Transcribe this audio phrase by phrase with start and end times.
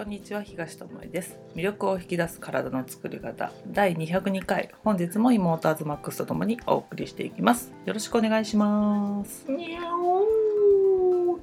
[0.00, 1.38] こんにちは東智恵です。
[1.54, 3.52] 魅力を引き出す体の作り方。
[3.66, 4.70] 第202回。
[4.82, 7.70] 本日も妹アズマックスとともにお送りしていきます。
[7.84, 9.44] よろしくお願いします。
[9.52, 11.38] にゃお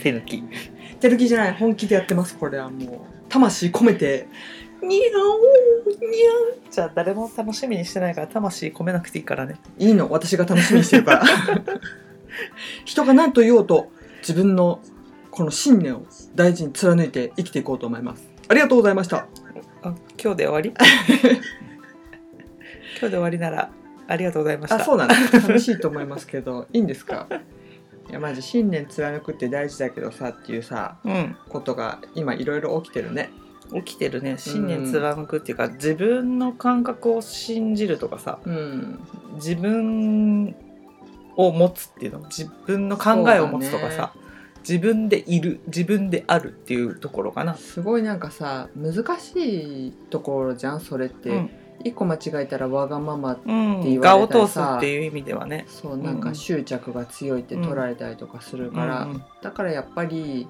[0.00, 0.44] 手抜き。
[1.00, 2.98] 手抜きじゃない本気でやってますこれはもう。
[3.28, 4.28] 魂込めて。
[4.80, 6.06] にゃおに
[6.70, 9.56] じゃあ誰も楽しみにしてないから魂込めなくていいからね。
[9.56, 11.24] ゃいいの私が楽しみにしてるから。
[12.86, 13.90] 人が何と言おうと
[14.20, 14.80] 自分の
[15.38, 16.02] この信念を
[16.34, 18.28] 大事に貫いて生きていこうと思います。
[18.48, 19.28] ありがとうございました。
[19.82, 20.74] あ今日で終わり？
[23.00, 23.70] 今日で終わりなら
[24.08, 24.76] ありがとうございました。
[24.76, 25.14] あそうなんだ。
[25.14, 27.28] 楽しいと思いますけど いいんですか？
[28.10, 31.36] いやマジ信念貫くって大事だけどさっていうさうん。
[31.48, 33.30] ことが今いろいろ起きてるね。
[33.84, 34.38] 起きてるね。
[34.38, 38.98] 信念貫くっていうか、自分の感覚を信じるとかさうん。
[39.34, 40.56] 自分
[41.36, 44.12] を持つっていうの自分の考えを持つとかさ、
[44.60, 47.54] 自分でいる自分であるっていうところかな。
[47.54, 51.50] すごいなんかさ難しいところじゃんそれって、うん。
[51.84, 54.48] 一個間違えたらわがままうん、って言われたりさ。
[54.48, 55.64] 通すっていう意味ではね。
[55.68, 60.48] そうなんか執着が強いって取られたりとかするから、うんうんだからやっぱり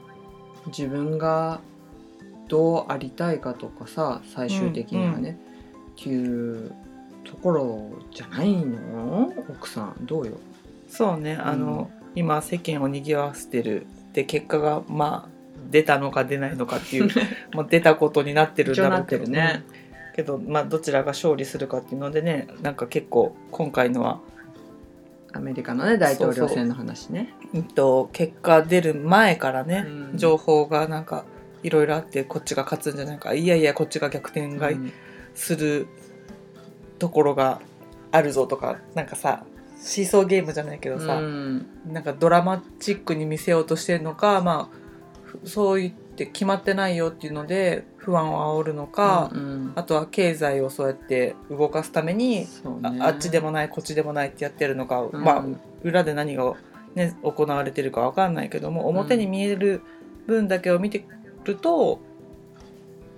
[0.68, 1.60] 自分が
[2.48, 5.38] どうありたいかとかさ最終的にはね、
[6.00, 6.72] っていう
[7.24, 9.30] ところじゃないの？
[9.50, 10.32] 奥さんどうよ？
[10.88, 11.36] そうね。
[11.36, 13.86] あの、今世間を賑わせてる
[14.18, 15.28] で結果がまあ
[15.70, 17.08] 出たのか出ないのかっていう
[17.54, 24.18] もう出たことになってるんだろうけどねうんけどまあどちらが勝利するかっていうのでねなんか結構今回のは
[25.32, 27.32] アメリカのね大統領選の話ね。
[27.54, 30.18] うんと結果出る前からね、うん。
[30.18, 31.24] 情報がなんか
[31.62, 33.34] いろいろあってこっちが勝つんじゃないか。
[33.34, 34.92] いやいやこっちが逆転買いうん。
[35.34, 35.86] する
[36.98, 37.60] ところが
[38.10, 39.44] あるぞとかなんかさ
[39.80, 41.66] シーソーゲームじゃないけどさ、うん。
[41.86, 44.76] なんかドラマチックに見せようとしてるのかまあ
[45.24, 52.48] ふそう言って決まってないよっていうので不安を煽るのか、うんあとは経済をそうやって動かすために、ね。
[53.00, 55.22] ああっちでもないこっちでもないってやってるのか、うん。
[55.22, 55.44] まあ
[55.82, 56.54] 裏で何が、
[56.94, 59.82] ね、行われてるかわかんないけども表に見える
[60.26, 61.04] 分だけを見て
[61.44, 62.00] ると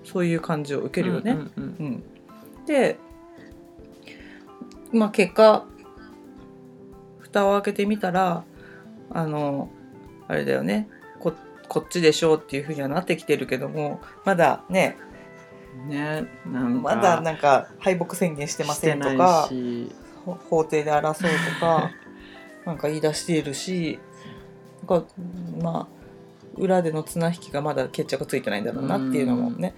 [0.05, 1.33] そういう感じを受けるよね。
[1.33, 1.87] うんうんうん。
[1.87, 2.67] うん。
[2.67, 2.99] で
[4.93, 5.65] まあ結果
[7.33, 8.45] 蓋を開けてみたら
[9.11, 9.71] あの
[10.29, 10.89] あれだよね。
[11.19, 11.33] こ
[11.69, 14.97] こっちでしょうっていうふうにはなってきてるけどもまだね
[15.87, 19.49] ねまだなんか敗北宣言してませんとか
[20.49, 21.91] 法廷で争うとか
[22.67, 23.99] なんか言い出しているし
[24.89, 25.07] なんか
[25.61, 26.01] まあ
[26.57, 29.75] 裏での綱引きがまだ決着ついてないんだろうなっていうのもね。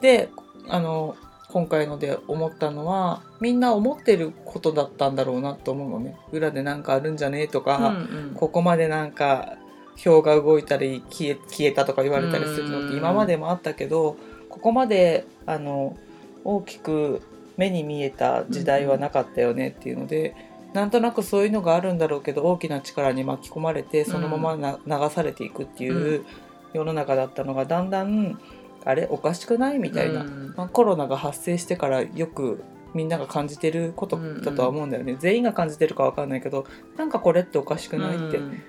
[0.00, 0.28] で
[0.68, 1.16] あの
[1.56, 6.14] 今回ので思ったのはみんな思ってることだったんだろうなと思うのね。
[6.30, 8.34] 裏でなんかあるんじゃねえとか、うんうん。
[8.34, 9.56] ここまでなんか
[9.96, 14.18] 票が動いたり消え消えたとか言われたりするのっうんて今までもあったけど
[14.50, 15.96] ここまであの
[16.44, 17.22] 大きく
[17.56, 20.36] 目に見えた時代はなかったよねっていうので、
[20.74, 26.26] なんとなくそういうのがあるんだろうけど大きな力に巻き込まれてそのままな、流されていくっていう
[26.74, 28.38] 世の中だったのがだんだん
[28.86, 29.78] あれおかしくない？
[29.78, 30.54] みたいな、うん。
[30.56, 32.62] まあ、コロナが発生してからよく
[32.94, 38.16] みんなが感じてることだとは思うんだよね、全員が感じてるかわかんないけどなんかこれっておかしくない？
[38.16, 38.62] って、うん。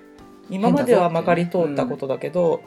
[0.50, 2.60] 今まではまかり通ったことだけど、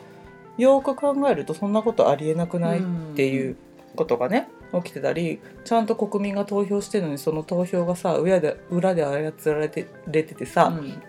[0.58, 2.80] よく考えるとそんなことありえなくない？
[2.80, 2.82] っ
[3.16, 3.58] ていう
[3.96, 11.02] ことがね起きてたりちゃんと国民が投票してるのにその投票がさ裏で裏で操られてれててさ、うん。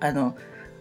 [0.00, 0.34] あの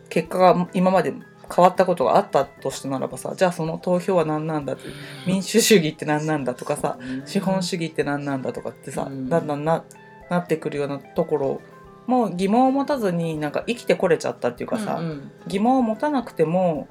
[0.10, 1.14] 結果が今まで
[1.54, 4.84] 変わったことがあったとしてならばさじゃあその投票は何なんだって
[5.28, 9.28] 民主主義って何なんだとかさ資本主義って何なんだとかってさ、うん。
[9.30, 9.84] だんだんな
[10.30, 11.62] なってくるようなところ
[12.08, 16.88] もう疑問を持たずになんか生きてこれちゃったっていうかさ、うん疑問を持たなくても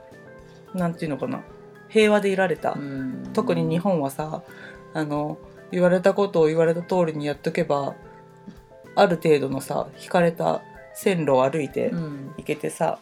[0.74, 1.42] なんていうのかな
[1.88, 3.30] 平和でいられた、うん。
[3.32, 4.42] 特に日本はさ
[4.92, 5.38] あの
[5.72, 7.94] 言われたことを言われた通りにやっとけば
[8.94, 10.62] ある程度のさ引かれた
[10.94, 12.34] 線路を歩いてうん。
[12.36, 12.98] 行けてさ、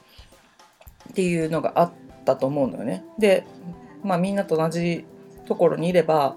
[1.18, 1.92] っていうのがあっ
[2.24, 3.04] たと思うのよね。
[3.18, 3.44] で
[4.04, 5.04] まあみんなと同じ
[5.46, 6.36] ところにいれば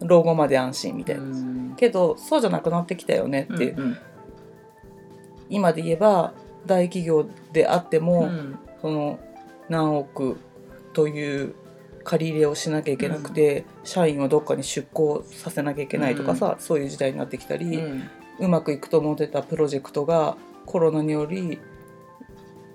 [0.00, 1.22] 老後まで安心みたいな。
[1.22, 1.74] うん。
[1.76, 3.98] けどそうじゃなくなってきたよねっていう、うん。
[5.48, 6.34] 今で言えば
[6.66, 8.58] 大企業であっても、うん。
[8.82, 9.20] その
[9.68, 10.40] 何億
[10.92, 11.54] という
[12.02, 17.80] 借り入れをしなきゃいけなくて、社員をどっかに出向させなきゃいけないとかさ、そういう時代になってきたり、
[18.40, 20.36] うまくいくと思ってたプロジェクトが
[20.66, 21.60] コロナにより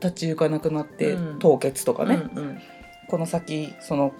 [0.06, 1.40] 立ち行かなくなってうん。
[1.40, 2.62] 凍結とかね、うん
[3.08, 4.14] この先その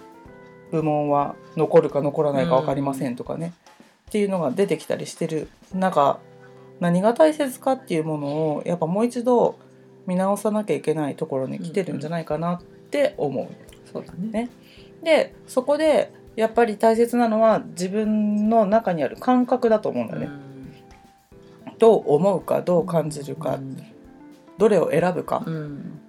[0.70, 3.52] 部門は残るか残らないか分かりませんとかね、
[4.08, 6.20] っていうのが出てきたりしてる中
[6.78, 9.58] 何が大切かっていうものをやっぱもう一度
[10.06, 13.48] 見直さなきゃいけないところに来てるんじゃないかなって思う。
[13.92, 14.28] そうだね。
[14.30, 14.50] ね。
[15.02, 20.28] でそこでやっぱり大切なのは自分の中にある感覚だと思うんだよね、
[21.78, 23.58] どう思うかどう感じるか、
[24.58, 26.00] どれを選ぶか、うん。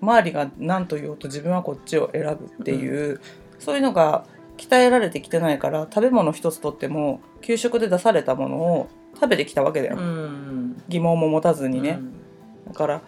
[0.00, 3.20] 周りが何と言おうと自分はこっちを選ぶっていう、
[3.58, 4.24] そういうのが
[4.56, 10.82] 鍛えられてきてないから食べ物一つとっても給食で出されたものを食べてきたわけだよ、うん。
[10.88, 12.00] 疑問も持たずにね、
[12.66, 13.02] だから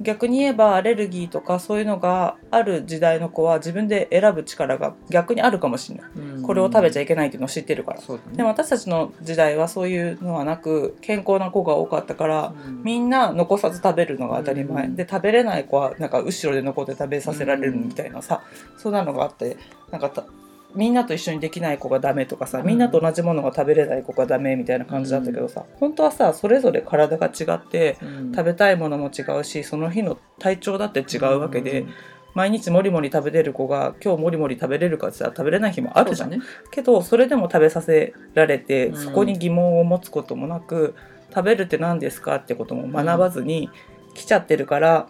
[0.00, 6.42] 逆に言えばアレルギーとかそういうのがある時代の子は自分で選ぶ力が逆にあるかもしれない、うん。
[6.42, 8.06] これを食べちゃいけないっていうのを知ってるから、ね。
[8.32, 12.82] でも私たちの時代はそういうのはなく健康な子が多かったから、うん。
[12.82, 14.96] みんな残さず食べるのが当たり前、うん。
[14.96, 18.42] で食べれない子はなんか後ろで残って食べさせられるみたいなさ、
[18.76, 19.56] そんなのがあって
[19.90, 20.24] なんかた
[20.74, 22.66] みんなと一緒にできない子がダメとかさうん。
[22.66, 28.32] みんなと同じものが食べれない子がダメみたいな感じだったけどさ、本当はさそれぞれ体が違ってうん。
[28.32, 31.86] 食べたいものも違うしその日の体調だって違うわけで、
[32.34, 36.40] 毎日もりもり食べれる子が今日もりもり食べれるかって言ったら食べれない日もあるじゃん、ね。
[36.70, 38.96] けどそれでも食べさせられて、うん。
[38.96, 40.94] そこに疑問を持つこともなく
[41.30, 43.70] 食べるって何ですかってことも学ばずに
[44.14, 45.08] 来ちゃってるから、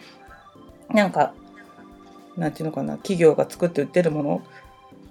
[0.91, 1.35] なんか
[2.37, 4.43] なんていうのかな企業が作って売ってるもの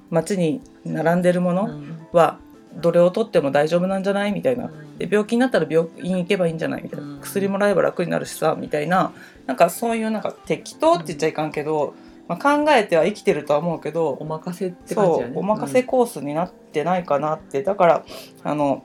[0.10, 2.08] 街に並んでるもうのん。
[2.12, 2.38] は
[2.76, 4.66] どれをとっても大丈夫なんじゃないみたいな。
[4.66, 4.98] うん。
[4.98, 7.20] で病気になったら病院行けばいいんじゃないみたいな、うん。
[7.20, 9.14] 薬もらえば楽になるしさみたいな。
[9.46, 11.94] なんかそういうなんか適当って言っちゃいかんけど、
[12.28, 17.62] まあ、考えては生きてるとは思うけどお任せって感じお任せコースになってないかなって。
[17.64, 18.06] だから
[18.44, 18.84] あの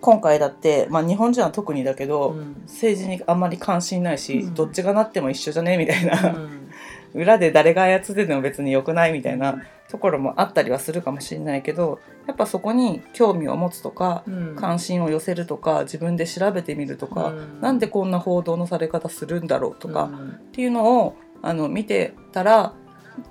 [0.00, 2.56] 今回だって、まあ、日本人は特にだけど、うん。
[2.66, 4.54] 政治にあんまり関心ないし、うん。
[4.54, 5.76] どっちがなっても一緒じゃね？
[5.78, 6.68] みたいな、うん。
[7.14, 9.62] 裏で誰が操ってても別に良くないみたいな
[9.94, 14.56] ところもあったりはするかもしれないけどやっぱそこに興味を持つとかうん。
[14.56, 17.60] 関心を寄せるとか自分で調べてみるとか、うん。
[17.60, 20.30] なんでこんな報道のされ方するんだろうとか、うん。
[20.30, 22.74] っていうのをあの見てたら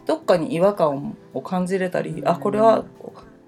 [0.05, 2.27] どっかに違和感を感じれたり、うん。
[2.29, 2.85] あこれは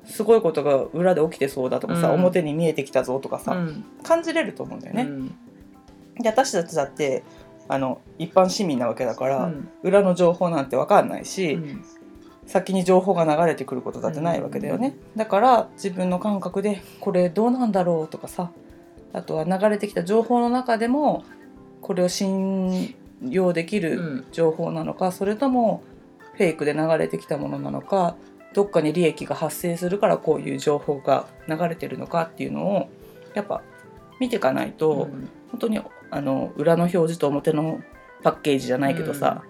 [0.04, 2.14] すごいことが裏で起きてそうだとかさ、うん。
[2.16, 3.86] 表に見えてきたぞとかさ、うん。
[4.04, 5.04] 感じれると思うんだよね。
[5.04, 5.28] うん。
[6.20, 7.24] で私たちだって
[7.70, 9.70] あの一般市民なわけだから、うん。
[9.84, 11.86] 裏の情報なんて分かんないし、うん
[12.48, 18.52] 先に情報が流れてくることだってないわけだよね、だから自分の感覚でこれどうなんだろうとかさ
[19.14, 21.24] あとは流れてきた情報の中でも
[21.82, 22.96] これを信
[23.28, 24.26] 用できるうん。
[24.32, 25.84] 情報なのか、それとも
[26.34, 28.16] フェイクで流れてきたものなのか
[28.54, 32.90] どっかに利益が発生するからこういう情報が流れてるのかっていうのを
[33.34, 33.62] やっぱ
[34.20, 35.30] 見ていかないと、うん。
[35.52, 35.80] 本当に
[36.12, 37.82] あの裏の表示と表の
[38.22, 39.44] パッケージじゃないけどさ、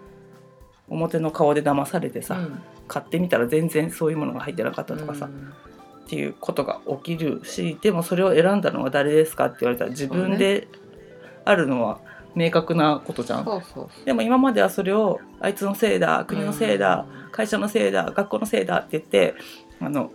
[0.88, 5.30] 表の顔で騙されてさ、うん買ってみたら全然そういうものが入ってなかったとかさ、
[6.06, 10.68] っていうことが起きるしでもそれを選んだのは誰ですかって言われたら自分で
[11.44, 12.00] あるのは
[12.36, 13.46] 明確なことじゃん。
[14.04, 17.32] でも今まではそれをあいつのせいだ国のせいだ、うん。
[17.32, 19.36] 会社のせいだ学校のせいだって言って
[19.80, 20.12] あの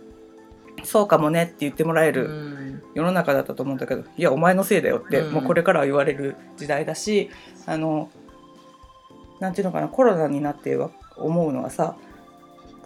[0.83, 2.83] そうかもねって言ってもらえうるん。
[2.93, 5.33] 世の中だったと思うんだけどいやお前のせいだよって、うん。
[5.33, 7.29] もうこれからは言われる時代だし
[7.65, 8.09] あの
[9.39, 11.97] なんていうのかなコロナになっては思うのはさ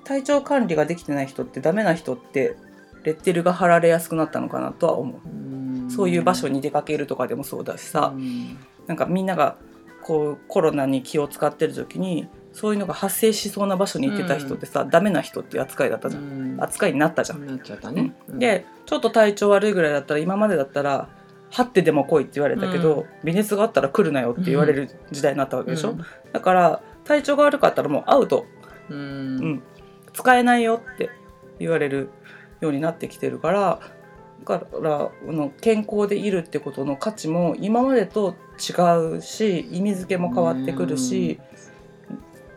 [0.05, 2.55] 体調管理ができてない人ってダメな人って
[3.03, 5.15] レッテルが貼られやすくなったのかなとは思う。
[5.27, 5.91] うん。
[5.91, 8.57] そういう場所に出かけるとかでもそうだしさ、うん。
[8.87, 9.57] なんかみんなが
[10.03, 16.63] こうコロナに気を使ってる時にそういうのが発生しそうな場所に行ってた人ってさ、ダメな人っていう扱いだったじゃん、うん。
[16.63, 17.45] 扱いになったじゃん。
[17.45, 18.15] なっちゃったね。
[18.27, 18.39] うん。
[18.39, 21.09] でちょっと体調悪いぐらいだったら今までだったら
[21.51, 23.05] 「はってでも来い」って言われたけど、うん。
[23.23, 26.05] 微熱があったら来るなよって言われる時代になったわけでしょ、うん。
[26.31, 28.45] だから体調が悪かったらもうアウト、
[28.89, 29.63] ううんん、
[30.15, 31.09] 使えないよって
[31.59, 32.09] 言われる
[32.61, 33.79] ようになってきてるから
[34.45, 41.39] だからあの健康でいるってことの価値も今までと違うし意味付けも変わってくるし、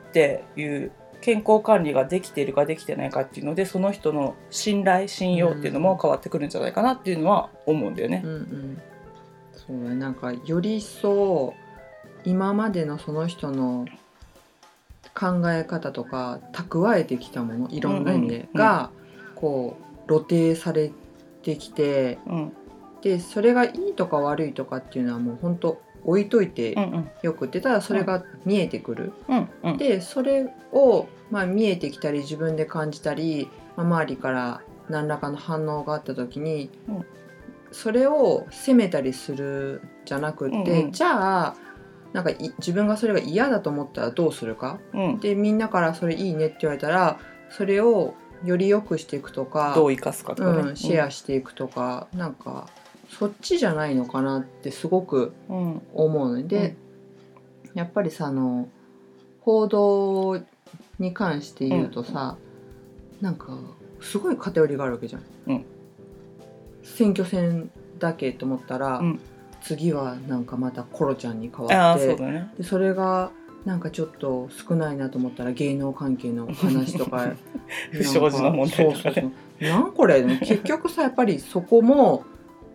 [0.09, 8.23] っていう健康管理ができているかできてないかっていうのでその人の信頼信用っていうのも変わってくるんじゃないかなっていうのは思うんだよね。
[8.25, 8.31] うん。
[8.31, 8.83] うん。
[9.53, 11.69] そうなんかよりそう
[12.25, 13.87] 今までのその人の
[15.19, 18.91] 考え方とか蓄えてきたものいろんな意味で、が
[19.35, 20.93] こう露呈され
[21.43, 22.53] てきてうん。
[23.01, 26.75] でそれがいいとか悪いとかっていうのはもう本当置いといて
[27.23, 29.13] よくってただそれが見えてくる。
[29.79, 37.07] でそれを、まあ、見えてきたり自分で感じたり、まあ、周りから何らかの反応があった時に、うん。
[37.71, 41.57] それを責めたりするじゃなくって、じゃあ
[42.13, 44.81] なんかい自分がそれが嫌だと思ったらどうするか？
[44.95, 45.21] うん。
[45.21, 47.19] でみんなからそれいいねって言われたら
[47.51, 52.69] それをより良くしていくとかどう生かすかとかね、うん、シェアしていくとか、なんか
[53.11, 55.83] そっちじゃないのかなってすごくうん。
[55.93, 56.77] 思うので、
[57.75, 58.69] やっぱりさあの
[59.41, 60.41] 報道
[60.99, 62.37] に関して言うとさ、
[63.21, 63.59] なんか
[64.01, 65.65] すごい偏りがあるわけじゃん、うん。
[66.83, 69.21] 選挙戦だけと思ったら、うん
[69.61, 72.51] 次はなんかまたコロちゃんに変ああわってそね。
[72.57, 73.31] でそれが
[73.65, 77.35] なんかちょっと少ないなと思ったら芸能関係の話とか。
[77.93, 78.93] 不祥事の問題とかね。
[78.95, 79.69] そうそうそう。
[79.69, 80.23] なんこれ？
[80.23, 82.25] 結局さやっぱりそこも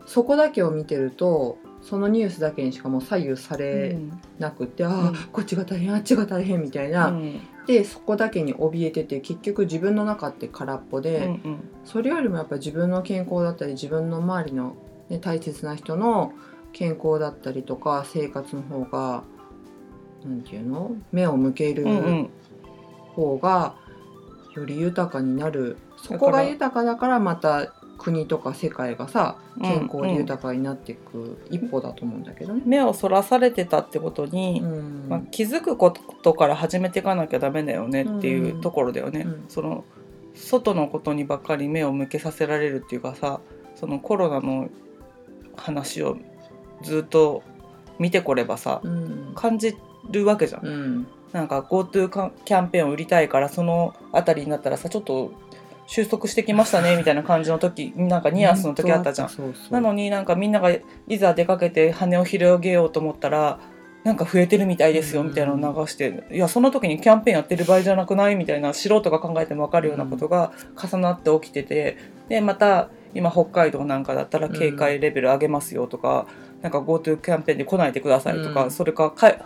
[0.05, 3.97] そこだけを見てるとそのニュースだけにしかもう左右され
[4.39, 5.15] なくて、ああうん。
[5.31, 7.39] こっちが大変あっちが大変みたいな、うん。
[7.65, 11.69] でそこだけに怯えてて結局自分の中って空っぽで、うんうん。
[11.85, 14.75] それよりもやっぱ自分の健康だったり自分の周りの、
[15.09, 16.33] ね、大切な人の
[16.73, 19.23] 健康だったりとか生活の方が
[20.25, 20.91] なんていうの？
[21.11, 22.29] 目を向けるうんうん。
[23.13, 23.75] 方が
[24.55, 32.63] より豊かになる、そこが豊かだからまた国とか世界がさうん健康で豊かになっていく一歩だと思うんだけどね。
[32.65, 35.05] 目をそらされてたってことに、うん。
[35.09, 39.45] まあ、気づくことから始めていかなきゃダメだよねっていうところだよね、うん。
[39.47, 39.83] その
[40.33, 43.41] 外のことにばっかり目を向けさせられるっていうかさ
[43.75, 44.69] そのコロナの
[45.55, 46.17] 話を
[46.81, 47.43] ずっと
[47.99, 49.31] 見てこればさうん。
[49.35, 49.75] 感じ
[50.09, 50.65] るわけじゃん。
[50.65, 51.07] うん。
[51.31, 55.31] なんか GoTo かキャンペーンを売りたいからそのあたりになったらさちょっと
[55.87, 59.29] 収束してきましたね みたいな感じの時なんかニュアンスの時あったじゃん。
[59.29, 60.81] そうそうなのになんかみんながい
[61.17, 63.59] ざ出かけて羽を広げようと思ったら
[64.03, 65.29] なんか増えてるみたいですようん。
[65.29, 76.27] みたいなのを流して、いやその時にキャンペーンやってる場合じゃなくないみたいな素人が考えても分かるようなことが重なって起きててでまた今北海道なんかだったら警戒レベル上げますよとか、
[76.63, 78.71] なんか GoTo キャンペーンで来ないでくださいとか、うん。
[78.71, 79.39] それかかい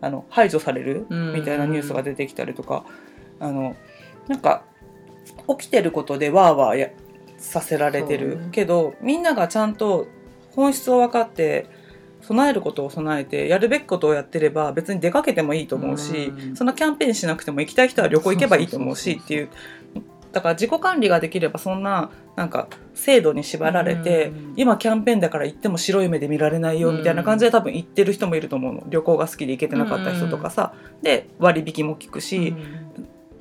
[0.00, 1.34] あの排除されるうん。
[1.34, 2.84] みたいなニュースが出てきたりとか、
[3.40, 3.76] あの
[4.28, 4.62] なんか
[5.58, 6.90] 起きてることでわーわーや
[7.36, 8.48] させられてる、ね。
[8.52, 10.06] けどみんながちゃんと
[10.52, 11.66] 本質を分かって
[12.20, 16.56] 備えることを備えてやるべきことをやってれば別に出かけてもいいと思うし、うん。
[16.56, 19.48] そのキャンペーンしなくても行きたい人は旅行行けばいいと思うしっていう
[20.32, 24.54] だから自己管理ができればそんななんか制度に縛られて、うん。
[24.56, 28.84] 今キャンペーンだから行っても白い目で見られないよみたいな感じで多分行ってる人もいると思うの。
[28.88, 32.54] 旅行が好きで行けてなかった人とかさ、で割引も効くし、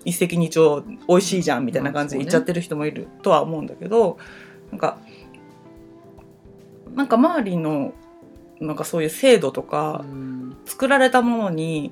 [0.06, 4.18] 一石二鳥美味しいじゃんみたいな感じで行っちゃってる人もいるとは思うんだけど
[4.72, 4.98] なんか
[6.96, 7.94] なんか周りの
[8.60, 10.42] なんかそういう制度とかうん。
[10.66, 11.92] 作られたものに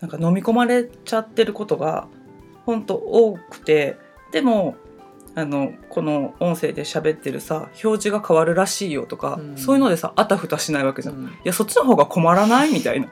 [0.00, 2.06] なんか飲み込まれちゃってることが
[2.66, 3.96] 本当多くて
[4.32, 4.76] でも
[5.34, 9.56] あのこの音声で喋ってるさ表示が変わるらしいよとか、うん。
[9.56, 11.14] そういうのでさあたふたしないわけじゃん。
[11.14, 11.30] いうん。
[11.44, 12.72] やそっちの方が困らない？
[12.72, 13.08] みたいな。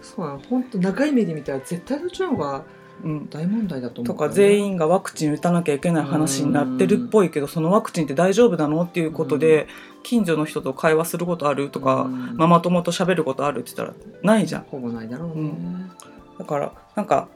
[0.00, 0.38] そうなの。
[0.38, 2.64] 本当長い目で見たら絶対そっちの方が
[3.04, 4.48] うん、大問題だと思とかうからね。
[4.48, 8.82] 全員がワクチン打たなきゃいけない話になってるっぽいけどそのワクチンって大丈夫なの？
[8.82, 9.68] っていうことで
[10.02, 12.36] 近所の人と会話することあるとかうん。
[12.36, 14.62] ママ友と喋ることあるって言ったらないじゃん。
[14.62, 15.92] ほぼないだろうね、うん。
[16.40, 17.28] だからなんか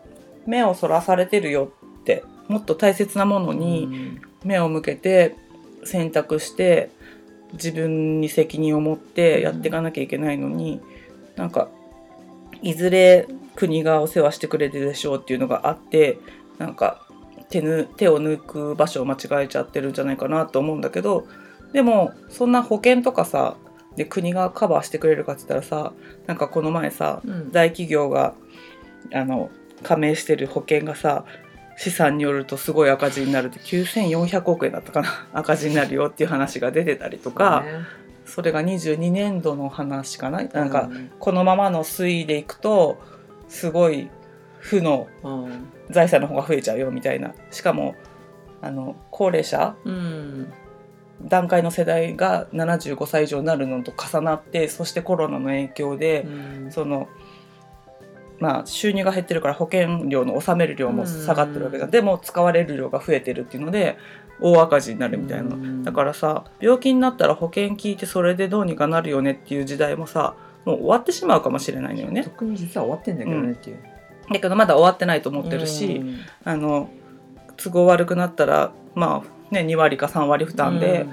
[0.46, 1.70] 目をそらされてるよ
[2.00, 5.36] ってもっと大切なものに目を向けて
[5.84, 6.90] 選択して
[7.54, 10.82] 自分に責任を持ってやっていかなきゃいけないのに
[11.36, 11.68] なんか
[12.60, 16.18] いずれ国がお世話してくれるでしょうっていうのがあって
[16.58, 17.06] なんか
[17.48, 21.26] 手ぬ手を抜く場所を間違えちゃってるんじゃないかなと思うんだけど
[21.72, 23.56] でもそんな保険とかさ
[23.96, 25.92] で国がカバーしてくれるかって言ったらさ
[26.26, 27.50] なんかこの前さうん。
[27.50, 28.34] 大企業が
[29.12, 29.50] あの
[29.82, 31.24] 加盟してる保険がさ
[31.76, 35.26] 資産によるとすごい赤字になるって9400億円だったかな。
[35.32, 37.64] 赤字になるよっていう話が出てたりとか
[38.24, 40.42] そ,、れが22年度の話かな。
[40.44, 43.00] なんかこのままの推移でいくと
[43.48, 44.10] すごい
[44.58, 47.34] 負のうん財産の方が増えちゃうよみたいな。
[47.50, 47.94] しかも
[48.60, 50.52] あの高齢者うん。
[51.24, 56.72] 段階の世代が75歳以上になるのと重なってそしてコロナの影響で、うん。
[56.72, 57.08] その
[58.42, 61.92] まあ収入が減ってるから保険料の納める量も下がってるわけじゃん、うん。
[61.92, 63.96] でも使われる量が増えてるっていうので
[64.40, 65.84] 大赤字になるみたいな、うん。
[65.84, 70.34] だからさ病気になったら保険聞いてそれでどうにかなるよねっていう時代もさ
[70.64, 72.24] もう終わってしまうかもしれないのよね。
[72.24, 73.78] 特に実は終わってんだけどねっていう、
[74.32, 76.18] だけどまだ終わってないと思ってるし、うん。
[76.44, 76.90] あの
[77.56, 81.06] 都合悪くなったらまあね2割か3割負担で、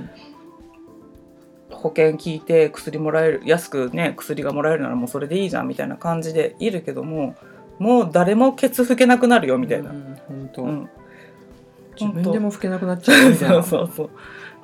[1.79, 7.35] 保険聞いて薬もらえる安くね薬がもらえるならもうそれでいいじゃんみたいな感じでいるけども
[7.79, 10.89] もう誰もケツ拭けなくなるよみたいな、うん本当、うん。
[11.99, 13.63] 自分でも拭けなくなっちゃうみたいな。
[13.63, 14.07] そうそうそう。
[14.07, 14.09] っ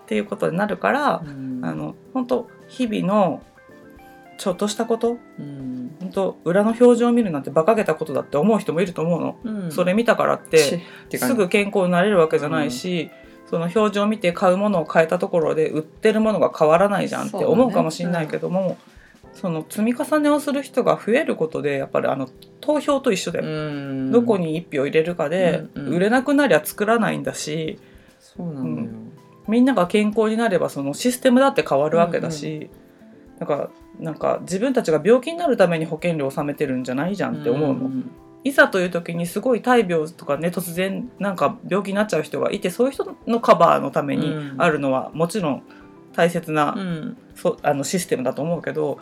[0.05, 1.62] ていうことになるから、うん。
[1.63, 3.41] あの本当日々の
[4.38, 5.95] ちょっとしたことうん。
[6.00, 9.72] 本当裏の表情を見るなんて馬鹿げたことだって思う人もいると思うの、うん。
[9.72, 13.10] それ見たからっチて すぐ健康になれるわけじゃないし、
[13.50, 18.78] その表情を見て買うものを変えたところで売ってるものが変わらないじゃんって思うかもしれないけども、
[19.34, 22.30] その積み重ねをする人が増えることでやっぱりあの
[22.62, 24.12] 投票と一緒だよ、うん。
[24.12, 25.94] どこに1票入れるかで、うんうん。
[25.94, 27.78] 売れなくなりゃ作らないんだし
[28.20, 28.90] そうなのよ、
[29.48, 32.70] みんなが健康になればそのシステムだって変わるわけだし、
[33.40, 37.74] だからなんか自分たちが病気になるために保険料を納めてるんじゃないじゃんって思うの。
[37.90, 38.10] ん
[38.46, 44.62] いざという時にすごい大病とかね突然なんか病気になっちゃう人がいてそういう人のカバーのためにうん。
[44.62, 45.64] あるのはもちろん
[46.16, 47.18] 大切な、うん。
[47.36, 49.00] そあのシステムだと思うけど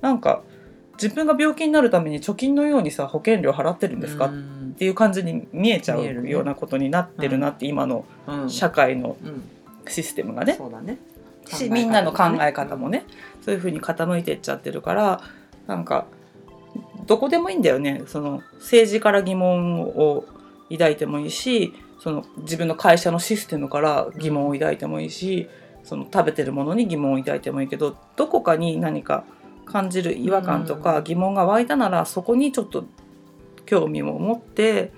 [0.00, 0.42] なんか
[0.94, 4.74] 自分が病気になるために貯金のようにさ保険料払ってるんですか、っうん。
[4.78, 8.50] ていう感じに見えちゃうようなことになってるなって今のうん。
[8.50, 9.42] 社会のうん。
[9.86, 10.54] システムがね。
[10.54, 10.98] そうだね。
[11.46, 13.04] しみんなの考え方もね
[13.42, 15.20] そういう風に傾いていっちゃってるから
[15.66, 16.06] なんか
[17.06, 18.02] どこでもいいんだよね。
[18.06, 20.24] その政治から疑問を
[20.70, 25.48] 抱いてもいいしその自分の会社のシステムから疑問を抱いてもいいし
[25.84, 29.24] その食べてるものに疑問を抱いてもいいけどどこかに何か
[29.66, 32.84] 感じる違和感とか疑問が湧いたならそこにちょっと
[33.66, 34.92] 興味を持って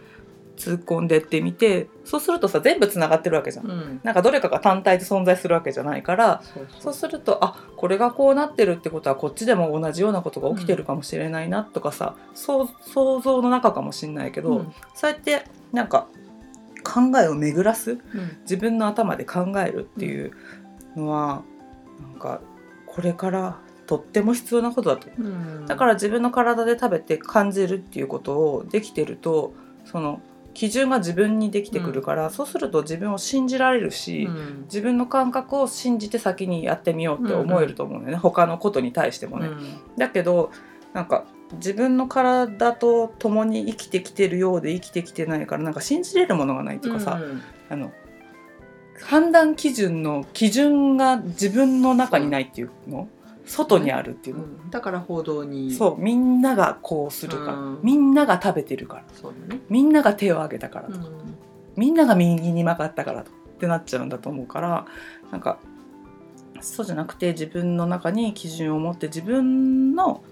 [0.57, 3.67] 突っ込んでってみてそうするとさ全部つながってるわけじゃん。
[3.67, 4.01] うん。
[4.03, 6.43] なんかどれかが単体で存在するわけじゃないから
[6.81, 14.75] そうするとあこれがこうなってるってことはこっちでも同じようなことが起きてるかもしれないなとかさ、そう想像の中かもしれないけど、うん。
[14.95, 16.09] そうやってなんか
[16.83, 18.01] 考えを巡らすうん。
[18.43, 20.33] 自分の頭で考えるっていう
[20.97, 21.43] のは
[22.01, 22.41] なんか
[22.87, 25.09] これからとっても必要なことだと。
[25.19, 25.67] うん。
[25.67, 30.21] だから自分の体で食べて感じるっていうことをできてるとその
[30.57, 34.63] 基準が自分にできてくるから、そうすると自分を信じられるし、うん。
[34.63, 39.51] 自分の感覚を信じて先にやってみようって思えると思うんだよね、他のことに対してもね。
[39.99, 40.51] だけど
[40.95, 47.43] なんか自分の体と共に生きてきてるようで生きてきてないからなんか信じれるものがないっていうかさ、うん。
[47.69, 47.93] あの
[49.03, 53.09] 判断基準の基準が自分の中にないっていうの？
[53.47, 54.71] 外にあるっていうの、うん。
[54.71, 55.73] だから報道に。
[55.73, 56.00] そう。
[56.00, 57.79] みんながこうするから、うん。
[57.83, 59.05] みんなが食べてるから。
[59.15, 59.61] そうだね。
[59.71, 61.05] みんなが手を挙げたから、うん。
[61.76, 64.87] みんなが右に曲がったからとってなっちゃうんだと思うから。
[65.31, 65.59] なんか
[66.61, 70.23] そうじゃなくて自分の中に基準を持って自分の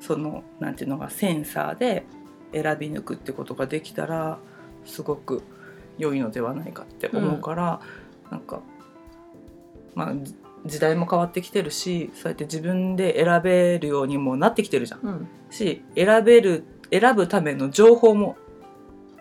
[0.00, 2.04] そのなんていうのがセンサーで
[2.52, 4.38] 選び抜くってことができたら
[4.84, 5.42] すごく
[5.98, 7.80] 良いのではないかって思うから、
[8.30, 8.60] なんか
[9.94, 10.34] まあじ
[10.66, 15.00] 時代も変わってきてるしそうやって自分で選べるようにもなってきてるじゃん。
[15.02, 15.28] うん。
[15.50, 18.36] し選べる選ぶための情報も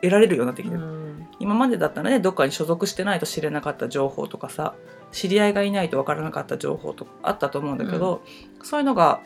[0.02, 0.82] 得られるようになってきてる。
[0.82, 1.28] うん。
[1.40, 4.76] 今までだったらねどっかに所属してないと知れなかった情報とかさ
[5.12, 8.22] 知り合いがいないと分からなかった情報とかあったと思うんだけど、
[8.64, 9.22] そういうのが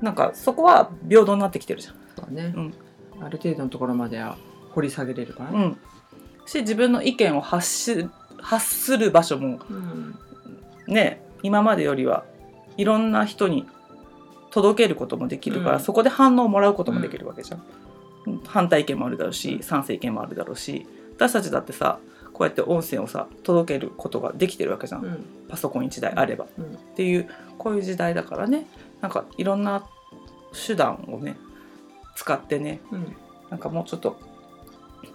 [0.00, 1.94] なんかそこは平等になってきてるじゃん。
[2.16, 2.52] そうだね。
[2.56, 2.74] うん。
[3.20, 4.36] ある程度のところまでは
[4.70, 5.78] 掘り下げれるからねうん、
[6.46, 10.18] し自分の意見を発し発する場所もうん
[10.90, 12.24] ね今までよりは
[12.76, 13.66] いろんな人に
[14.50, 15.82] 届けることもできるから、うん。
[15.82, 17.62] そこで反応をもらうこともできるわけじゃん。
[18.46, 21.98] 反対意見もあるだろうし賛成意見もあるだろうし私たちだってさ
[22.34, 25.24] こうやって音声をさ届けることができてるわけじゃん、うん。
[25.48, 26.46] パソコン1台あれば。
[26.58, 26.64] うん。
[26.64, 28.66] っていうこういう時代だからね。
[29.00, 29.86] なんかいろんな
[30.66, 31.36] 手段をね
[32.16, 32.80] 使ってね。
[32.92, 33.16] うん。
[33.50, 34.18] なんかもうちょっと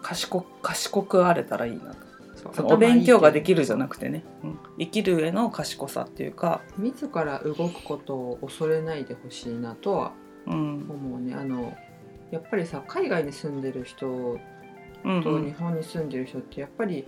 [0.02, 2.05] 賢く賢くあれたらいいなと
[2.54, 10.12] そうお勉強ができるじゃなくくてね、うん、生きる上の賢さっていうか、自ら動くことを恐れないでほしいなとは
[10.46, 10.86] うん。
[10.90, 11.34] 思うね。
[11.34, 11.74] あの
[12.32, 14.38] やっぱりさ海外に住んでる人
[15.04, 17.08] うんと日本に住んでる人ってやっぱり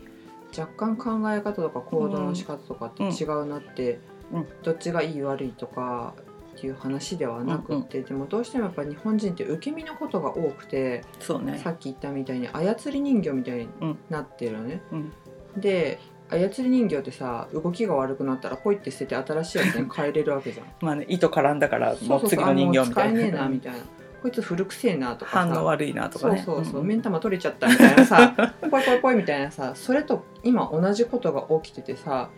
[0.57, 3.99] 若干考え方とか行動の仕方とかって違うなって、
[4.31, 4.47] うん。
[4.63, 6.13] どっちがいい悪いとか
[6.55, 14.81] っていう話ではなくって、でもどうしてもやっぱ日本人って受け身のことが多くてそうねさっき言ったみたいに操り人形みたいにうんなってるのね。
[14.91, 15.13] うん
[15.57, 20.67] で操り人形ってさ動きが悪くなったらポイって捨てて新しいやつに変えれるわけじゃん。
[20.81, 23.79] まあね糸絡んだからもう次の人形みたいあもう使えねえななみたいな。
[24.21, 25.37] こいつ古くせえなとかさ。
[25.39, 26.41] 反応悪いなとかね。
[26.43, 26.87] そうそうそう、ん。
[26.87, 28.33] 目ん玉取れちゃったみたいなさ
[28.69, 32.29] ポイポイポイみたいなさそれと今同じことが起きててさ、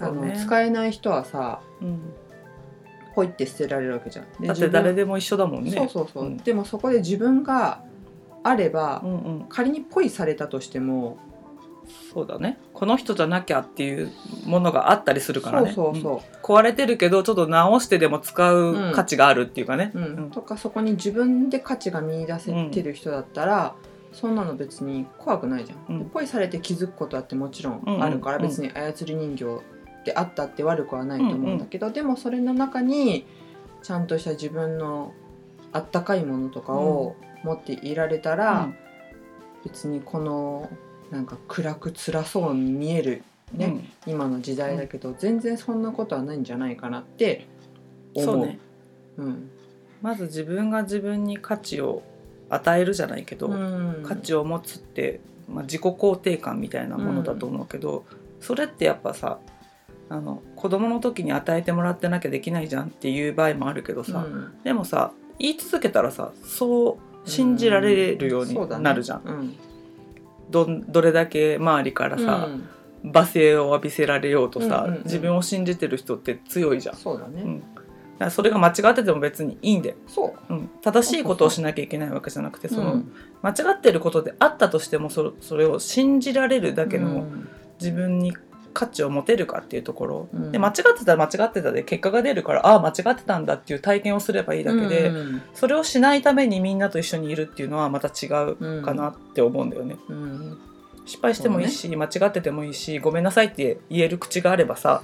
[0.00, 2.00] あの使えない人はさうん。
[3.14, 4.26] ポイって捨てられるわけじゃん。
[4.40, 5.70] でだって誰自でも一緒だもんね。
[5.70, 6.36] 分そうそうそう、うん。
[6.36, 7.82] でもそこで自分が
[8.42, 9.46] あれば、うんうん。
[9.48, 11.18] 仮にポイされたとしても
[12.12, 12.58] そうだね。
[12.74, 14.10] この人じゃなきゃっていう
[14.44, 15.72] ものがあったりするからね。
[15.72, 16.20] そうそうそう、うん。
[16.42, 20.02] 壊れてるけどちょっと直してでも使う価値があるっていうかね、うん。
[20.02, 20.30] うん。
[20.30, 23.74] とかそこに自分で価値が見出せてる人だったら、
[24.12, 25.78] そんなの別に怖くないじゃん。
[25.88, 25.98] うん。
[26.00, 28.42] でポイされて気づくことだってもちろうんうんんあるから、うん。
[28.42, 29.44] 別に操り人形
[30.04, 33.26] であったって悪くはないと思うんだけど、でもそれの中に
[33.82, 35.12] ちゃんとした自分の
[35.72, 38.70] あったかいものとかを持っていられたら、
[39.64, 40.68] 別にこの
[41.10, 43.66] なんか暗く辛そうに見えるね、
[44.06, 44.12] うん。
[44.12, 47.46] 今の時代だけど、全然そんなことはないんじゃないかなって
[48.14, 48.26] 思う。
[48.26, 48.58] そうね。
[49.16, 49.50] うん。
[50.02, 52.02] まず自分が自分に価値を
[52.48, 54.04] 与えるじゃないけど、うん。
[54.06, 58.04] 価値を持つって、まあ、自己肯定感みたいなものだと思うけど、
[58.40, 59.38] それってやっぱさ
[60.08, 64.52] あの子供の時に与えてもらってなきゃできないじゃんっていう場合もあるけどさ、うん。
[64.62, 69.54] でもさ言い続けたらさそう信じられるようになるじゃん。
[70.50, 73.12] うんどんどれだけ周りからさ、うん。
[73.12, 75.02] 罵声を浴びせられようとさ、うんうんうん。
[75.04, 76.96] 自分を信じてる人って強いじゃん。
[76.96, 77.42] そうだね、
[78.20, 78.30] うん。
[78.30, 80.52] それが間違ってても別にいいんだよ、そう。
[80.52, 83.12] うん、正しいことをしなきゃいけないわけじゃなくてその、うん。
[83.42, 87.48] 間違ってることであったとしてもそそれを信じられるだけのうん。
[87.80, 88.36] 自分に
[88.72, 90.52] 価値を持てるかっていうところ、うん。
[90.52, 95.42] で間違ってたら間違ってたで結果が出るからああ間違ってたんだっていう体験をすればいいだけで、うん。
[95.54, 99.96] それをしないためにみんなと一緒にいるっていうのはまた違うかなって思うんだよね。
[100.08, 100.58] うん。
[101.06, 105.02] 失敗してもいいし、間違っててもいいしごめんなさいって言える口があればさ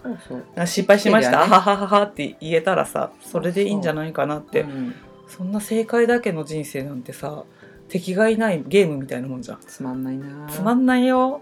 [0.64, 1.37] 失敗しました、ね。
[1.37, 4.61] ははははって言えたらさそれでいいんじゃないかなって。
[4.61, 4.94] うん。
[5.29, 7.42] そんな正解だけの人生なんてさ
[7.88, 9.59] 敵がいないゲームみたいなもんじゃん。
[9.66, 10.46] つまんないな。
[10.48, 11.40] つまんないよ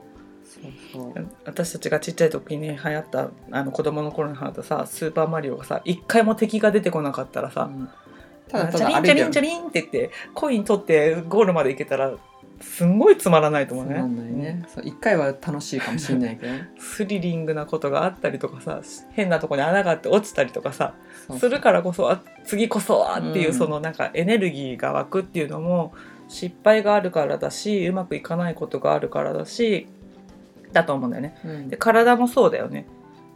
[1.44, 7.88] 私たちがちっちゃい時に流行ったあの子供の頃に流行ったさ「スーパーマリオ」がさ一回も敵が出てこなかったらさうん。
[8.48, 12.12] ただたチャだリンチャリンチャリリンって言ってコイン取ってゴールまで行けたら
[12.60, 14.02] すんごいつまらないと思うね。
[14.02, 14.64] ね。
[14.72, 16.70] そう一回は楽しいかもしれないけどね。
[16.78, 18.80] スリリングなことがあったりとかさ
[19.12, 20.94] 変なとこに穴があって落ちたりとかさ
[21.38, 23.54] するからこそあ次こそはっていう、うん。
[23.54, 25.92] そのなんかエネルギーが湧くっていうのも
[26.28, 29.86] 失敗があるからだしうまくいかないことがあるからだし
[30.74, 31.38] だと思うんだよね。
[31.44, 31.68] うん。
[31.68, 32.86] で体もそうだよね。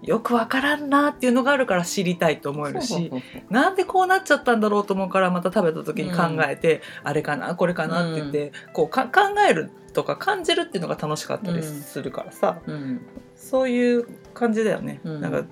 [0.02, 3.10] よくわからんなっていうのがあるから知りたいと思えるし
[3.50, 13.00] なんでこうなっちゃったんだろうと思うからまた食べた時に考えて、あれかなこれかなって言って、こうか考えるとか感じるっていうのが楽しかったりするからさ、うん。
[13.34, 15.00] そういう感じだよね。
[15.04, 15.20] うん。
[15.20, 15.44] なんか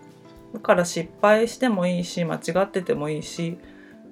[0.54, 3.58] だから失敗してもいいし間違っててもいいし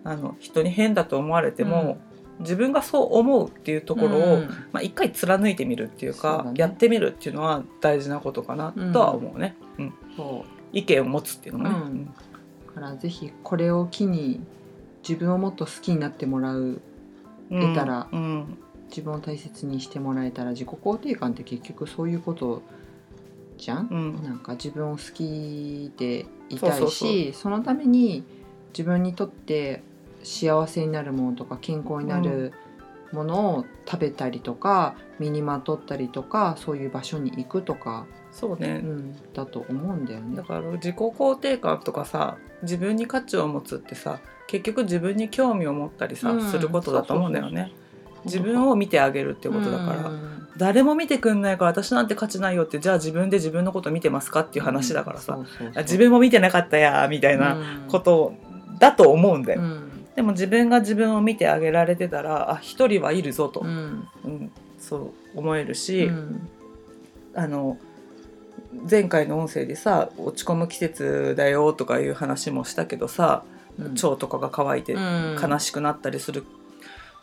[0.02, 1.98] あの人に変だと思われても、
[2.40, 4.48] 自分がそう思うっていうところを、うん。
[4.72, 6.52] まあ、一回貫いてみるっていうかね。
[6.56, 9.56] やってみるっていうのは大事なことかなとは思うね。
[9.78, 9.94] うん。
[10.16, 11.84] そ意見を持つっていうのもね。
[11.86, 12.14] うん。
[12.68, 14.40] うからぜひこれを機に
[15.08, 16.80] 自分をもっと好きになってもらう
[17.50, 17.60] うん。
[17.60, 18.58] 得たらうん。
[18.88, 22.62] 自分を大切にしてもらえたら自己肯定感って結局そういうこと
[23.56, 24.22] じゃん、うん。
[24.22, 28.24] なんか自分を好きでいたいしそのために
[28.72, 29.82] 自分にとって
[30.24, 32.52] 幸せになるものとか健康になる
[33.12, 40.36] ものを食べたりとか身にまとったりとかそういう場所に行くとか、そうね、うん、だと思うんだよね。
[40.36, 40.42] だ。
[40.42, 46.50] から自己肯定感とかさ自分に価値を持つってさ結局自分に興味を持ったりさ、うん。
[46.50, 47.72] することだと思うんだよね。
[48.24, 50.48] 自分を見てあげるってことだから、うん。
[50.56, 55.38] 誰も見てくんないから私なんて価値ないよってじゃあ自分で自分のこと見てますかっていう話だからさ、
[55.76, 57.88] 自分も見てなかったやみたいなうん。
[57.88, 58.34] こと
[58.80, 64.08] だと思うんだよ、うんでも自分が自分を見てあげられてたらあ一人はいるぞと、うん。
[64.24, 64.96] うんそ
[65.34, 66.48] う思えるし、うん。
[67.34, 67.78] あの
[68.88, 73.44] 前回の音声でさ落ち込む季節だよとかいう話もしたけどさ、
[73.78, 73.92] うん。
[73.94, 76.44] 腸とかが乾いて悲しくなったりする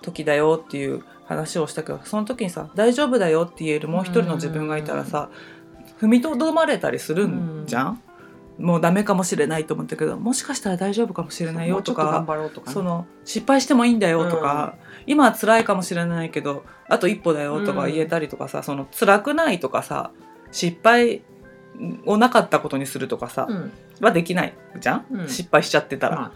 [0.01, 5.29] 時だよっていう話をしたけどその時にさ「大丈夫だよ」って言えるもう一人の自分がいたらさ
[6.01, 8.01] 踏みとどまれたりするんじゃん、
[8.57, 12.25] もうダメかもしれないと思ったけどもしかしたら大丈夫かもしれないよとか
[12.67, 14.75] その失敗してもいいんだよとか、
[15.07, 20.11] 今は辛いかもしれないけどあと一歩だよとか言えたりとかさ、その辛くないとかさ
[20.51, 21.23] 失敗
[22.05, 23.71] をなかったことにするとかさ、うん。
[24.01, 25.29] はできないじゃん、うん。
[25.29, 26.15] 失敗しちゃってたら。
[26.15, 26.31] ま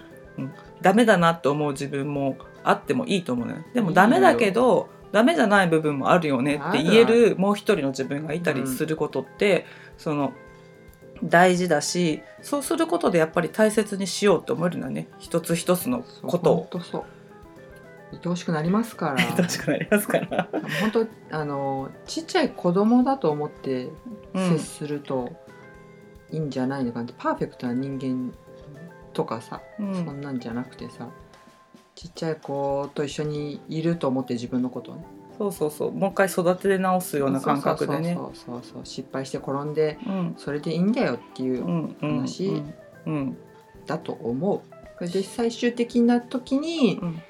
[0.81, 9.65] ダメだなって思う自分もあってもいいと思うねでもダメだけどダメじゃない部分もあるよねって言えるもう一人の自分がいたりすることって、
[9.97, 10.33] その
[11.23, 15.07] 大事だしそうすることでやっぱり大切にしようと思えるんだね。
[15.19, 16.67] 一つ一つのあことを。
[16.71, 17.03] そうそう。
[18.11, 19.15] 愛おしくなりますから。
[19.37, 20.47] 愛しくなりますから。
[20.81, 23.89] 本当あのちっちゃい子供だと思って
[24.33, 24.49] うん。
[24.49, 25.31] 接すると
[26.31, 28.33] いいんじゃないのかなって、パーフェクトな人間
[29.13, 30.05] とかさ、うん。
[30.05, 31.07] そんなんじゃなくてさ
[31.95, 35.05] ちっちゃい子と一緒にいると思って自分のことをね
[35.37, 35.91] そうそうそう。
[35.91, 38.13] もう一回育て直すような感覚でね。
[38.15, 40.35] そうそうそう失敗して転んでうん。
[40.37, 42.47] それでいいんだよっていううんうん話
[43.05, 43.13] うん。
[43.13, 43.37] うん。
[43.85, 44.63] だと思
[44.99, 45.07] う。
[45.07, 47.21] で最終的な時にうん。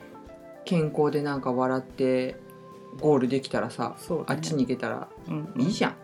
[0.65, 2.37] 健康でなんか笑って
[2.99, 4.15] ゴールできたらさね。
[4.27, 5.95] あっちに行けたらうんいいじゃん。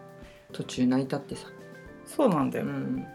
[0.51, 1.47] 途中泣いたってさ、
[2.05, 2.65] そうなんだよ。
[2.65, 3.05] うん、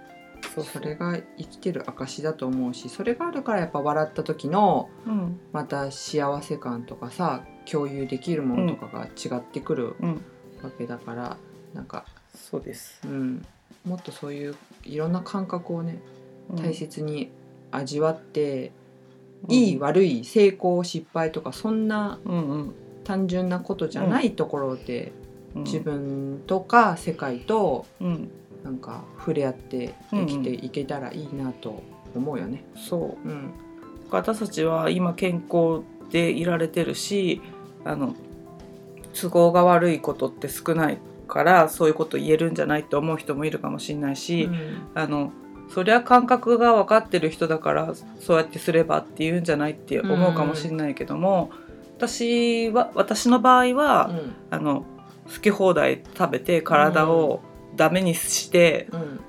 [0.55, 5.41] そうそれが生きてる証だと思うしそれがあるからやっぱ笑った時のうん。
[5.53, 10.25] また幸せ感とかさ共有できるものとかが違ってくるうん。
[10.63, 11.37] わけだから、
[11.75, 13.01] なんか、そうです。
[13.05, 13.45] うん、
[13.85, 15.99] もっとそういういろんな感覚をね
[16.51, 16.57] うん。
[16.57, 17.31] 大切に
[17.71, 18.73] 味わって
[19.49, 22.75] いい悪い成功失敗とかそんなうんうん。
[23.05, 25.13] 単純なことじゃないところで
[25.55, 25.63] うん。
[25.65, 28.31] 自分とか世界とうん。
[28.65, 31.83] なんか触れ合って生きていけたらいいなと
[32.17, 32.65] 思うよね。
[32.77, 33.29] そう。
[33.29, 33.51] うん。
[34.11, 37.41] 私たちは今健康でいられてるし
[37.87, 38.15] あの
[39.19, 44.49] 都合が悪いことって少ないからそういうこと言えるんじゃないって思う人もいるかもしれないし、
[44.95, 45.33] あの
[45.73, 51.51] そりゃ感覚が分かってる人だからそうやってすればって言うんじゃないって思うかもしれないけども、
[51.97, 54.35] 私は私の場合は、うん。
[54.51, 54.85] あの
[55.27, 57.41] 好き放題食べて体を
[57.75, 59.21] ダメにして、うん。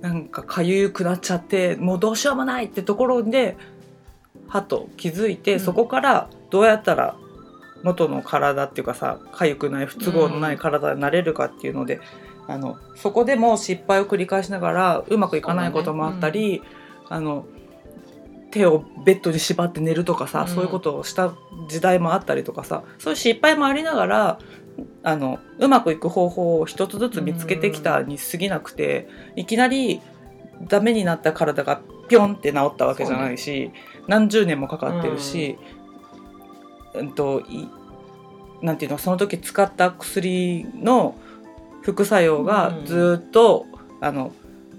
[0.00, 3.56] なんかかゆくなっちゃってもうどうしようもないってところで
[4.48, 5.60] はと気づいて、うん。
[5.60, 7.16] そこからどうやったら
[7.84, 12.00] 元の体っていうかさかゆくない不都合のない体になれるかっていうので、
[12.48, 16.62] あのそこでも失敗を繰り返しながらうまくいかないこともあったり、
[17.08, 17.46] あの
[18.50, 20.48] 手をベッドに縛って寝るとかさ、うん。
[20.48, 21.34] そういうことをした
[21.68, 24.38] 時代もあったりとかさそういう失敗もありながら
[25.02, 30.00] あのうまくいく方法を一つずつ見つけてきたに過ぎなくて、いきなり
[30.68, 33.70] ダメになった体がピョンって治ったわけじゃないし、
[34.08, 35.58] 何十年もかかってるし、
[36.94, 37.68] うんとい
[38.62, 41.16] なんていうのその時使った薬の
[41.82, 43.66] 副作用がうんずっと、
[44.00, 44.32] あの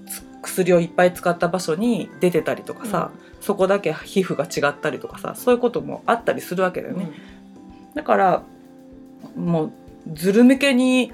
[0.07, 7.11] つ薬をいっぱい使った場所に出てたりとかさ、そこだけ皮膚が違ったりとかさそういうこともあったりするわけだよね。
[7.93, 8.43] だから
[9.35, 9.71] もう
[10.13, 11.13] ずる向けに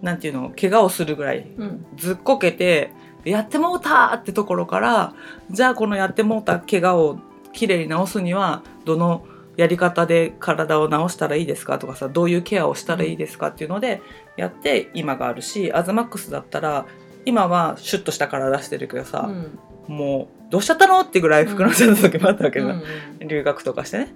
[0.00, 1.66] なんていうの怪我をするぐらいうん。
[1.66, 2.92] うんずっこけて
[3.24, 5.14] やってもうたってところから
[5.50, 7.18] じゃあこのやってもうた怪我を
[7.52, 9.24] きれいに治すにはどの
[9.58, 14.00] やり方で体を治したらいいですかとかさどういうケアをしたらいいですかっていうので
[14.36, 16.86] やって今があるしアズマックスだったら
[17.24, 19.58] 今はシュッとした体してるけどさ、うん。
[19.88, 22.82] もうどうしちゃったのってぐらい膨らんじゃった時もあったわけじゃん、
[23.20, 24.14] うん留学とかしてね。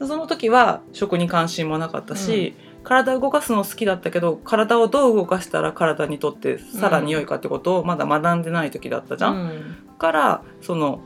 [0.00, 0.06] うん。
[0.06, 9.34] その時は食に関心もなかったし、体を動かすの好きだったけど体をどう動かしたら体にとってさらに良いかってことをまだ学んでない時だったじゃん。
[9.34, 9.76] うん。
[9.98, 11.00] からその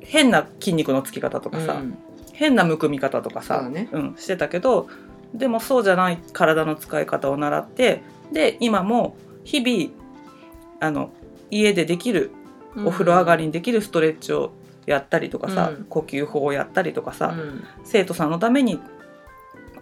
[0.00, 1.98] 変な筋肉のつき方とかさ、うん
[2.34, 3.88] 変なむくみ方とかさ、そうだね。
[3.92, 4.88] うん、してたけど
[5.32, 9.92] でもそうじゃない体の使い方を習ってで今も日々
[10.80, 11.10] あの
[11.50, 12.30] 家でできる
[12.84, 14.52] お風呂上がりにできるストレッチを
[14.86, 15.84] やったりとかさ、うん。
[15.84, 17.64] 呼吸法をやったりとかさ、うん。
[17.84, 18.80] 生徒さんのために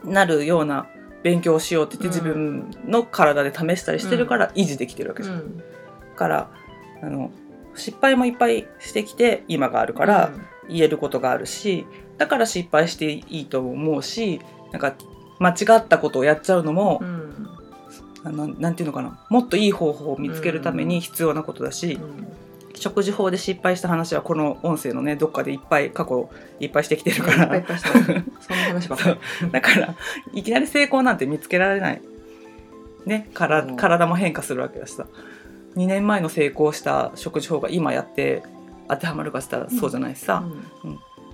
[0.05, 0.87] なるような
[1.23, 5.37] 勉強をしようって言って自分の体で試したりしてるから維持できてるわけじゃん。
[5.37, 5.63] うん。
[6.17, 6.51] から
[7.03, 7.31] あの
[7.75, 10.31] 失敗もいっぱいしてきて今があるから
[10.69, 11.87] 言えることがあるし
[12.23, 14.95] だから失敗していいと思うしなんか
[15.41, 17.49] 間違ったことをやっちゃうのもう、ん。
[18.23, 19.19] あのなんていうのかな。
[19.29, 22.29] もっといい方法を見つけるために必要なことだし、うん。
[22.77, 26.31] 食事法で失敗した話はこの音声のねどっかでいっぱい過去
[26.61, 27.65] いっぱいしてきてるから。
[27.67, 29.51] そんな話ばっかり。
[29.51, 29.97] だから
[30.33, 32.01] いきなり成功なんて見つけられない、
[33.05, 33.73] ね、からう。
[33.73, 35.07] ん体も変化するわけだしさ。
[35.75, 38.45] 2年前の成功した食事法が今やって
[38.89, 40.45] 当てはまるかって言ったらそうじゃないしさ、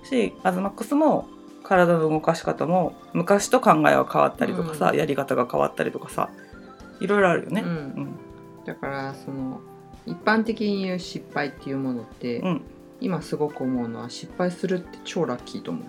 [0.09, 1.27] しアズマックスも
[1.63, 4.97] 体の動かし方も昔と考えは変わったりとかさ、うん。
[4.97, 6.29] やり方が変わったりとかさ
[6.99, 7.61] いろいろあるよね。
[7.61, 7.69] うん。
[7.69, 8.19] うん。
[8.65, 9.61] だからその
[10.05, 12.61] 一般的に言う失敗っていうものって、うん。
[13.01, 15.83] 今すごく思うのは失敗するって超ラッキーと思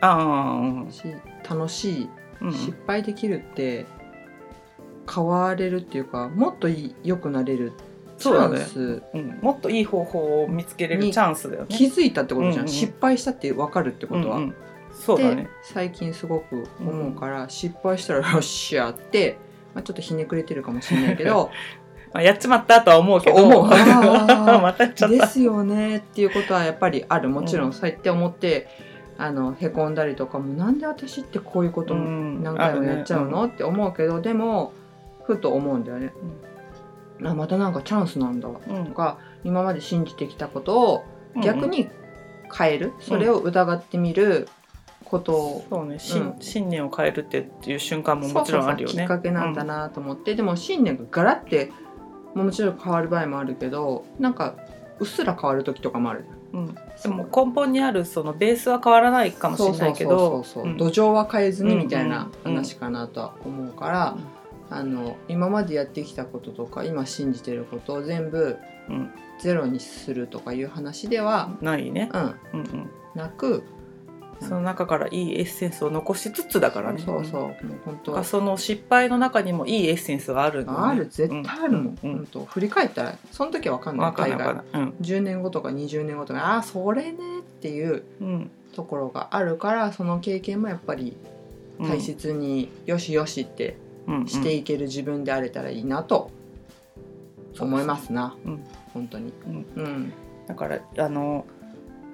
[0.00, 1.02] ああうんうし
[1.48, 2.08] 楽しい
[2.40, 3.86] うん失敗できるって
[5.12, 6.68] 変われるっていうかもっと
[7.04, 7.84] 良くなれるチ
[8.18, 8.66] そうだね。
[9.14, 11.68] うん、もっといい方法を見つけれるにチャンスだよね。
[11.76, 12.74] 気づいたってことじゃん、うんうん。
[12.74, 14.38] 失敗したって分かるってことは。
[14.38, 14.54] うんうん。
[14.92, 15.50] そうだでね。
[15.62, 19.38] 最近すごく思うから、失敗したらよっしゃって、
[19.74, 21.50] まあ、ちょっとひねくれてるかもしれないけど
[22.14, 23.36] まあ、やっちまったとは思うけど。
[23.36, 23.68] 思う。
[23.68, 25.16] またやっちゃった。
[25.16, 27.28] ですよねっていうことはやっぱりある。
[27.28, 27.70] もちろうん。
[27.70, 28.68] んそうやって思って、
[29.18, 32.42] あのへこんだりとかもなんで私ってこういうことうん。
[32.42, 33.54] 何回もやっちゃうの、あるね。
[33.54, 34.72] って思うけどでも
[35.24, 36.12] ふと思うんだよね、
[37.24, 38.86] あまたなんかチャンスなんだわうん。
[38.86, 41.88] とか今まで信じてきたことをうん逆に
[42.56, 44.48] 変える、それを疑ってみる
[45.04, 45.32] こと？
[45.34, 49.02] を、そうね、信念を変えるってっていう瞬間ももちろんあるよね。
[49.02, 51.72] きっかけなんだなと思って、でも信念がガラって
[52.34, 54.54] もちろん変わる場合もあるけどなんか
[54.98, 56.24] うっすら変わる時とかもある。
[56.52, 56.60] うん。
[56.60, 60.42] うんでも根本にあるそのベースは変わらないかもしれないけど、
[60.78, 64.16] 土壌は変えずにうんみたいな話かなとは思うから、
[64.70, 68.56] あの今までやってきたこととか今信じてることを全部
[68.88, 69.10] うん。
[69.38, 72.08] ゼロにするとかいう話では、ないね。
[72.14, 72.90] うん、うんうん。
[73.14, 73.64] なく
[74.40, 77.02] その中からいいエッセンスを残しつつだからね。
[77.04, 77.40] そうそう。
[77.42, 78.24] もう本当。
[78.24, 80.78] その失敗の中にもいいエッセンスがあるのね。
[80.78, 82.10] ある絶対あるもん、うん。
[82.10, 82.16] うん。
[82.18, 82.44] 本当。
[82.44, 84.06] 振り返ったらその時は分かんない。
[84.06, 86.54] わかんない海外わかんない10年後とか20年後とか。
[86.54, 88.26] ああそれねっていううん。
[88.28, 91.16] うんところがあるからその経験もやっぱり
[91.78, 93.85] うん大切によしよしってうん
[94.26, 96.30] していける自分であれたらいいなと
[97.58, 99.32] 思いますな、うん本当に。
[99.46, 99.66] うん。
[99.76, 100.12] うん。
[100.46, 101.44] だからあの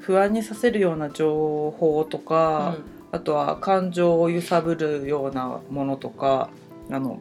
[0.00, 2.76] 不安にさせるような情報とか、
[3.12, 6.50] あとは感情を揺さぶるようなものとか
[6.90, 7.20] あの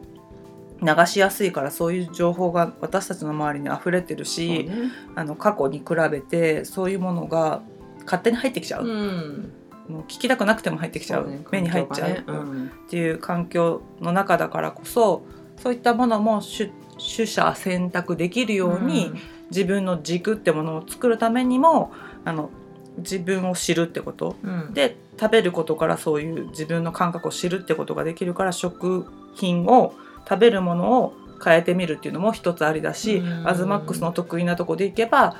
[0.82, 4.74] 流しやすいからそういう情報が私たちの周りに溢れてるし、ね。
[5.14, 7.62] あの過去に比べてそういうものが
[8.04, 9.52] 勝手に入ってきちゃう、うん
[9.88, 11.28] もう聞きたくなくても入ってきちゃう。
[11.28, 12.24] ね目に入っちゃう、ね。
[12.26, 12.66] うん。
[12.66, 15.22] っていう環境の中だからこそ
[15.62, 19.12] そういったものも取取捨選択できるように、
[19.50, 21.92] 自分の軸ってものを作るためにも
[22.24, 22.50] あの
[22.98, 24.36] 自分を知るってこと。
[24.42, 29.94] うん、で食べることからそういう自分の感覚を知るってことができるから食品を
[30.28, 31.14] 食べるものを
[31.44, 33.48] 変えてみるっていうのも一つありだし、うん。
[33.48, 35.36] アズマックスの得意なとこでいけば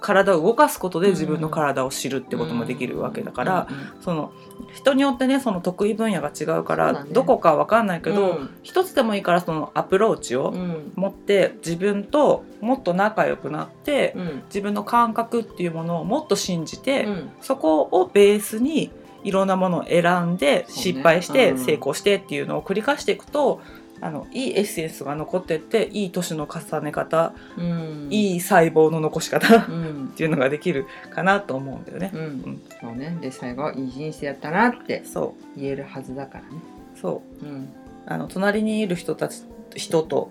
[0.00, 4.32] 体を動かすことで自分の体を知るってこともできるわけだから、うんその
[4.74, 8.50] 人によってねその得意分野が違うからどこかわかんないけど、うん。
[8.62, 10.92] 一つでもいいからそのアプローチをうん。
[10.94, 14.42] 持って自分ともっと仲良くなって、うん。
[14.46, 17.30] 自分の感覚っていうものをもっと信じて、うん。
[17.40, 18.90] そこをベースに
[19.24, 21.58] いろんなものを選んで失敗してうん。
[21.58, 23.60] 成功してっていうのを繰り返していくと、
[24.00, 28.08] あのいいエッセンスが残ってっていい年の重ね方、うん。
[28.10, 30.08] いい細胞の残し方っうん。
[30.16, 32.10] ていうのができるかなと思うんだよね。
[32.14, 32.20] うん。
[32.20, 32.62] ん。
[32.80, 33.16] そうね。
[33.20, 36.50] で最後いい人生やったなってそ言えるはずだからね。
[36.94, 37.44] うそう。
[37.44, 37.72] うん。
[38.06, 39.42] あの隣にいる人たち
[39.74, 40.30] 人と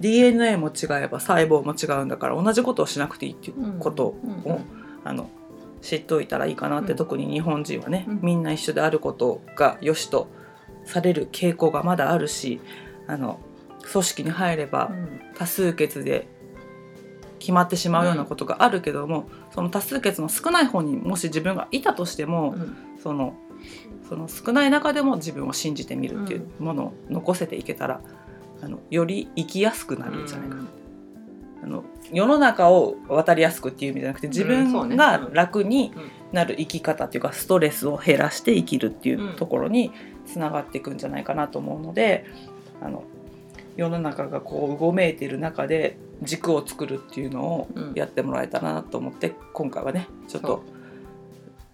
[0.00, 4.64] DNA も違えば細胞も違うんだから同じことをしなくていいっていうことを、うん。
[5.04, 5.30] あの
[5.82, 6.98] 知っといたらいいかなって、うん。
[6.98, 8.18] 特に日本人はね、うん。
[8.22, 10.28] みんな一緒であることが良しと
[10.86, 12.60] される傾向がまだあるし
[13.06, 13.40] あの
[13.90, 15.20] 組織に入ればうん。
[15.36, 16.28] 多数決で
[17.38, 22.76] 決まってしまうようなことがあるけども、その多数決の少ない方にもし自分がいたとしても、うん。
[23.02, 23.34] その
[24.08, 28.00] その少ない中でも自分を信じてみるっていうものを残せていけたら、
[28.62, 30.64] あのより生きやすくなるんじゃないかな。
[31.62, 35.92] あの世の中を渡りやすくっていう意味じゃなくて自分が楽に
[36.32, 39.90] なる生き方っていうかストレスを減らして生きるっていうところに
[40.26, 42.24] つながっていくんじゃないかなと思うので
[42.80, 43.04] あの
[43.76, 47.92] 世の中がこううごめいている中で軸を作るっていうのをうん。
[47.94, 50.62] やってもらえたらなと思って今回はねちょっと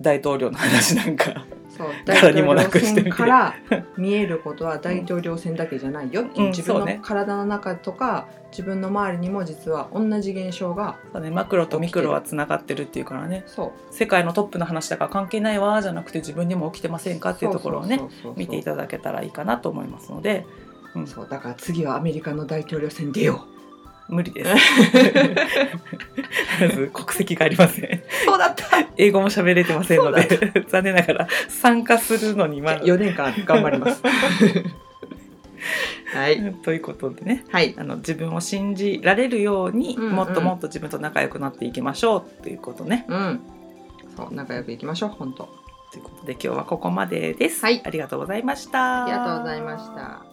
[0.00, 1.88] 大統領の話なんかそう。
[2.04, 3.54] 誰にもなくしてから
[3.96, 6.50] 見えることは大統領選だけじゃないよっていううん。
[6.50, 11.30] 自分の体の中とか自分の周りにも実は同じ現象がそうね。
[11.30, 13.44] マクロとミクロはつながってるっていうからね。
[13.90, 18.00] 世界のトップの話だから関係ないわじゃなくて自分にも起きてませんかっていうところをね
[18.36, 20.44] 見ていただけたらいいかなと思いますので、
[20.94, 23.46] うん、そうだから次はアメリカの大統領選出よ
[24.08, 24.50] 無理です。
[26.60, 27.84] まず国籍がありません。
[27.84, 28.64] うそうだった
[28.96, 30.28] 英語も喋れてませんので、
[30.68, 32.82] 残念ながら参加するのにまだ。
[32.82, 34.02] 4年間頑張ります
[36.14, 43.06] はいということでね、はいあの自分を信じられるように、うんうんもっともっと自分と仲良くなっていきましょうっていうことね。
[43.08, 43.40] うん
[44.16, 45.48] そう仲良くいきましょう本当
[45.90, 47.64] ということで今日はここまでです。
[47.64, 49.04] はいありがとうございました。
[49.04, 50.31] ありがとうございました